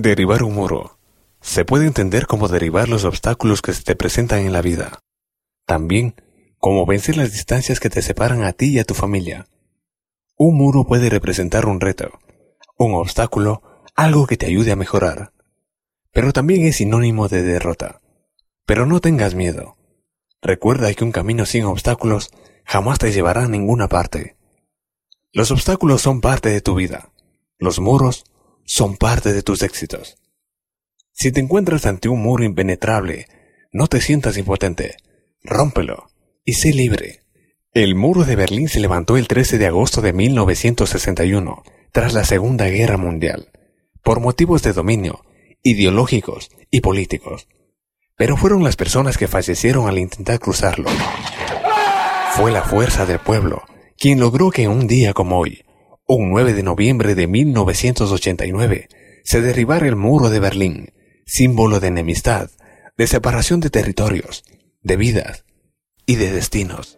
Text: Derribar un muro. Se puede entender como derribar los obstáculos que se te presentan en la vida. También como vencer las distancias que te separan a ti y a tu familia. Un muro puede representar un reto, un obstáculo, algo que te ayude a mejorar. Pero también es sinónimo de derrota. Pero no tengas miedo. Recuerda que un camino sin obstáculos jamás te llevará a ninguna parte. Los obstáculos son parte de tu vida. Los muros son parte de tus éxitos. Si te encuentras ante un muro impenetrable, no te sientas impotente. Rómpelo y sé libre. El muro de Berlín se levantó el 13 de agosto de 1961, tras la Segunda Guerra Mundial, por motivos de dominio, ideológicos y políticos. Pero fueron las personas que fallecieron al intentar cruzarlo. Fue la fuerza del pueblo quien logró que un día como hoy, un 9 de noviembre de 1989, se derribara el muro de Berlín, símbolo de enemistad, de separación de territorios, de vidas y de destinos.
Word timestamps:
Derribar 0.00 0.44
un 0.44 0.54
muro. 0.54 0.96
Se 1.40 1.64
puede 1.64 1.84
entender 1.84 2.28
como 2.28 2.46
derribar 2.46 2.88
los 2.88 3.02
obstáculos 3.02 3.62
que 3.62 3.72
se 3.72 3.82
te 3.82 3.96
presentan 3.96 4.46
en 4.46 4.52
la 4.52 4.62
vida. 4.62 5.00
También 5.66 6.14
como 6.58 6.86
vencer 6.86 7.16
las 7.16 7.32
distancias 7.32 7.80
que 7.80 7.90
te 7.90 8.00
separan 8.00 8.44
a 8.44 8.52
ti 8.52 8.66
y 8.66 8.78
a 8.78 8.84
tu 8.84 8.94
familia. 8.94 9.48
Un 10.36 10.56
muro 10.56 10.84
puede 10.84 11.10
representar 11.10 11.66
un 11.66 11.80
reto, 11.80 12.20
un 12.76 12.94
obstáculo, 12.94 13.60
algo 13.96 14.28
que 14.28 14.36
te 14.36 14.46
ayude 14.46 14.70
a 14.70 14.76
mejorar. 14.76 15.32
Pero 16.12 16.32
también 16.32 16.64
es 16.64 16.76
sinónimo 16.76 17.26
de 17.26 17.42
derrota. 17.42 18.00
Pero 18.66 18.86
no 18.86 19.00
tengas 19.00 19.34
miedo. 19.34 19.78
Recuerda 20.40 20.94
que 20.94 21.02
un 21.02 21.10
camino 21.10 21.44
sin 21.44 21.64
obstáculos 21.64 22.30
jamás 22.64 23.00
te 23.00 23.10
llevará 23.10 23.46
a 23.46 23.48
ninguna 23.48 23.88
parte. 23.88 24.36
Los 25.32 25.50
obstáculos 25.50 26.02
son 26.02 26.20
parte 26.20 26.50
de 26.50 26.60
tu 26.60 26.76
vida. 26.76 27.10
Los 27.58 27.80
muros 27.80 28.26
son 28.68 28.98
parte 28.98 29.32
de 29.32 29.42
tus 29.42 29.62
éxitos. 29.62 30.18
Si 31.12 31.32
te 31.32 31.40
encuentras 31.40 31.86
ante 31.86 32.10
un 32.10 32.22
muro 32.22 32.44
impenetrable, 32.44 33.26
no 33.72 33.86
te 33.86 34.02
sientas 34.02 34.36
impotente. 34.36 34.96
Rómpelo 35.42 36.10
y 36.44 36.52
sé 36.52 36.74
libre. 36.74 37.22
El 37.72 37.94
muro 37.94 38.24
de 38.24 38.36
Berlín 38.36 38.68
se 38.68 38.80
levantó 38.80 39.16
el 39.16 39.26
13 39.26 39.56
de 39.56 39.66
agosto 39.66 40.02
de 40.02 40.12
1961, 40.12 41.62
tras 41.92 42.12
la 42.12 42.24
Segunda 42.24 42.68
Guerra 42.68 42.98
Mundial, 42.98 43.50
por 44.02 44.20
motivos 44.20 44.62
de 44.62 44.74
dominio, 44.74 45.24
ideológicos 45.62 46.50
y 46.70 46.82
políticos. 46.82 47.48
Pero 48.16 48.36
fueron 48.36 48.64
las 48.64 48.76
personas 48.76 49.16
que 49.16 49.28
fallecieron 49.28 49.88
al 49.88 49.98
intentar 49.98 50.38
cruzarlo. 50.40 50.90
Fue 52.32 52.52
la 52.52 52.62
fuerza 52.62 53.06
del 53.06 53.18
pueblo 53.18 53.62
quien 53.96 54.20
logró 54.20 54.50
que 54.50 54.68
un 54.68 54.86
día 54.86 55.12
como 55.14 55.38
hoy, 55.38 55.64
un 56.16 56.30
9 56.30 56.54
de 56.54 56.62
noviembre 56.62 57.14
de 57.14 57.26
1989, 57.26 58.88
se 59.24 59.42
derribara 59.42 59.86
el 59.86 59.94
muro 59.94 60.30
de 60.30 60.40
Berlín, 60.40 60.94
símbolo 61.26 61.80
de 61.80 61.88
enemistad, 61.88 62.50
de 62.96 63.06
separación 63.06 63.60
de 63.60 63.68
territorios, 63.68 64.42
de 64.82 64.96
vidas 64.96 65.44
y 66.06 66.16
de 66.16 66.32
destinos. 66.32 66.97